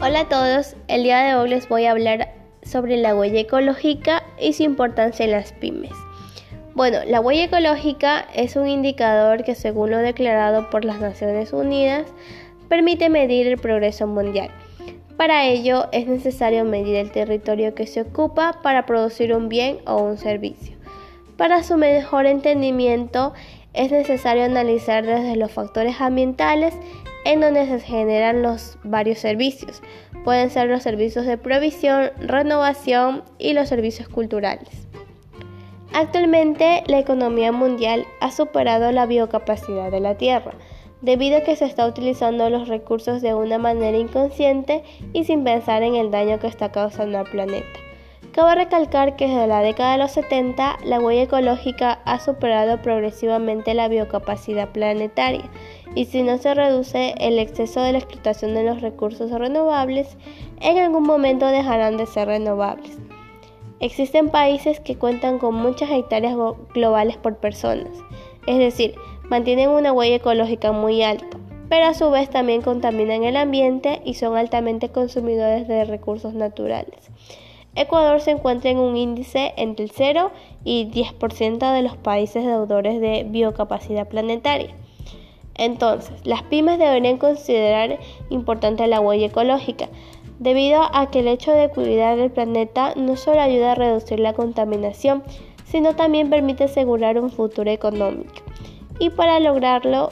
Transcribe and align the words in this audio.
Hola 0.00 0.20
a 0.20 0.28
todos, 0.28 0.76
el 0.86 1.02
día 1.02 1.24
de 1.24 1.34
hoy 1.34 1.48
les 1.48 1.68
voy 1.68 1.86
a 1.86 1.90
hablar 1.90 2.32
sobre 2.62 2.98
la 2.98 3.16
huella 3.16 3.40
ecológica 3.40 4.22
y 4.40 4.52
su 4.52 4.62
importancia 4.62 5.24
en 5.24 5.32
las 5.32 5.52
pymes. 5.52 5.90
Bueno, 6.76 6.98
la 7.04 7.20
huella 7.20 7.46
ecológica 7.46 8.28
es 8.32 8.54
un 8.54 8.68
indicador 8.68 9.42
que 9.42 9.56
según 9.56 9.90
lo 9.90 9.98
declarado 9.98 10.70
por 10.70 10.84
las 10.84 11.00
Naciones 11.00 11.52
Unidas 11.52 12.06
permite 12.68 13.08
medir 13.08 13.48
el 13.48 13.58
progreso 13.58 14.06
mundial. 14.06 14.52
Para 15.16 15.46
ello 15.46 15.88
es 15.90 16.06
necesario 16.06 16.64
medir 16.64 16.94
el 16.94 17.10
territorio 17.10 17.74
que 17.74 17.88
se 17.88 18.02
ocupa 18.02 18.60
para 18.62 18.86
producir 18.86 19.34
un 19.34 19.48
bien 19.48 19.78
o 19.84 19.96
un 19.96 20.16
servicio. 20.16 20.76
Para 21.36 21.64
su 21.64 21.76
mejor 21.76 22.26
entendimiento 22.26 23.32
es 23.72 23.90
necesario 23.90 24.44
analizar 24.44 25.04
desde 25.04 25.34
los 25.34 25.50
factores 25.50 26.00
ambientales 26.00 26.72
en 27.24 27.40
donde 27.40 27.66
se 27.66 27.80
generan 27.80 28.42
los 28.42 28.78
varios 28.84 29.18
servicios. 29.18 29.82
Pueden 30.24 30.50
ser 30.50 30.68
los 30.68 30.82
servicios 30.82 31.26
de 31.26 31.38
provisión, 31.38 32.10
renovación 32.20 33.22
y 33.38 33.52
los 33.52 33.68
servicios 33.68 34.08
culturales. 34.08 34.88
Actualmente 35.92 36.82
la 36.86 36.98
economía 36.98 37.50
mundial 37.50 38.06
ha 38.20 38.30
superado 38.30 38.92
la 38.92 39.06
biocapacidad 39.06 39.90
de 39.90 40.00
la 40.00 40.16
Tierra, 40.16 40.52
debido 41.00 41.38
a 41.38 41.40
que 41.42 41.56
se 41.56 41.64
está 41.64 41.86
utilizando 41.86 42.50
los 42.50 42.68
recursos 42.68 43.22
de 43.22 43.34
una 43.34 43.58
manera 43.58 43.96
inconsciente 43.96 44.82
y 45.12 45.24
sin 45.24 45.44
pensar 45.44 45.82
en 45.82 45.94
el 45.94 46.10
daño 46.10 46.38
que 46.38 46.46
está 46.46 46.72
causando 46.72 47.18
al 47.18 47.30
planeta. 47.30 47.78
Cabe 48.32 48.54
recalcar 48.54 49.16
que 49.16 49.26
desde 49.26 49.46
la 49.46 49.62
década 49.62 49.92
de 49.92 49.98
los 49.98 50.12
70 50.12 50.78
la 50.84 51.00
huella 51.00 51.22
ecológica 51.22 52.00
ha 52.04 52.20
superado 52.20 52.80
progresivamente 52.82 53.74
la 53.74 53.88
biocapacidad 53.88 54.68
planetaria 54.70 55.48
y 55.94 56.04
si 56.06 56.22
no 56.22 56.38
se 56.38 56.54
reduce 56.54 57.14
el 57.18 57.38
exceso 57.38 57.80
de 57.80 57.92
la 57.92 57.98
explotación 57.98 58.54
de 58.54 58.64
los 58.64 58.80
recursos 58.80 59.30
renovables, 59.30 60.16
en 60.60 60.78
algún 60.78 61.04
momento 61.04 61.46
dejarán 61.46 61.96
de 61.96 62.06
ser 62.06 62.28
renovables. 62.28 62.98
Existen 63.80 64.28
países 64.28 64.80
que 64.80 64.96
cuentan 64.96 65.38
con 65.38 65.54
muchas 65.54 65.90
hectáreas 65.90 66.36
globales 66.74 67.16
por 67.16 67.36
personas, 67.36 67.92
es 68.46 68.58
decir, 68.58 68.94
mantienen 69.28 69.70
una 69.70 69.92
huella 69.92 70.16
ecológica 70.16 70.72
muy 70.72 71.02
alta, 71.02 71.38
pero 71.68 71.86
a 71.86 71.94
su 71.94 72.10
vez 72.10 72.30
también 72.30 72.62
contaminan 72.62 73.24
el 73.24 73.36
ambiente 73.36 74.00
y 74.04 74.14
son 74.14 74.36
altamente 74.36 74.88
consumidores 74.88 75.68
de 75.68 75.84
recursos 75.84 76.34
naturales. 76.34 77.10
Ecuador 77.74 78.20
se 78.20 78.32
encuentra 78.32 78.70
en 78.70 78.78
un 78.78 78.96
índice 78.96 79.52
entre 79.56 79.84
el 79.84 79.92
0 79.92 80.32
y 80.64 80.90
10% 80.90 81.72
de 81.72 81.82
los 81.82 81.96
países 81.96 82.44
deudores 82.44 83.00
de 83.00 83.24
biocapacidad 83.28 84.08
planetaria. 84.08 84.74
Entonces, 85.58 86.14
las 86.24 86.42
pymes 86.44 86.78
deberían 86.78 87.18
considerar 87.18 87.98
importante 88.30 88.86
la 88.86 89.00
huella 89.00 89.26
ecológica, 89.26 89.88
debido 90.38 90.82
a 90.92 91.10
que 91.10 91.20
el 91.20 91.28
hecho 91.28 91.52
de 91.52 91.68
cuidar 91.68 92.18
el 92.18 92.30
planeta 92.30 92.94
no 92.96 93.16
solo 93.16 93.40
ayuda 93.40 93.72
a 93.72 93.74
reducir 93.74 94.20
la 94.20 94.32
contaminación, 94.32 95.22
sino 95.64 95.94
también 95.94 96.30
permite 96.30 96.64
asegurar 96.64 97.18
un 97.20 97.30
futuro 97.30 97.70
económico. 97.70 98.32
Y 99.00 99.10
para 99.10 99.38
lograrlo 99.40 100.10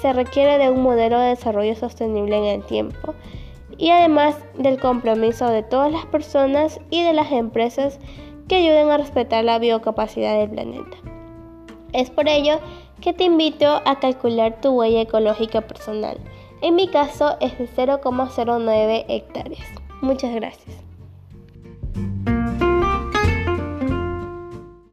se 0.00 0.12
requiere 0.12 0.58
de 0.58 0.70
un 0.70 0.82
modelo 0.82 1.18
de 1.18 1.28
desarrollo 1.28 1.74
sostenible 1.76 2.36
en 2.36 2.44
el 2.44 2.62
tiempo 2.62 3.14
y 3.78 3.90
además 3.90 4.36
del 4.58 4.78
compromiso 4.80 5.48
de 5.48 5.62
todas 5.62 5.90
las 5.90 6.04
personas 6.06 6.80
y 6.90 7.02
de 7.04 7.12
las 7.12 7.32
empresas 7.32 7.98
que 8.48 8.56
ayuden 8.56 8.90
a 8.90 8.98
respetar 8.98 9.44
la 9.44 9.58
biocapacidad 9.58 10.38
del 10.38 10.50
planeta. 10.50 10.96
Es 11.92 12.10
por 12.10 12.28
ello 12.28 12.58
que 13.00 13.12
te 13.12 13.24
invito 13.24 13.82
a 13.84 13.98
calcular 14.00 14.60
tu 14.60 14.70
huella 14.70 15.02
ecológica 15.02 15.60
personal. 15.60 16.18
En 16.60 16.74
mi 16.74 16.88
caso 16.88 17.36
es 17.40 17.56
de 17.58 17.68
0,09 17.68 19.04
hectáreas. 19.08 19.66
Muchas 20.00 20.34
gracias. 20.34 20.87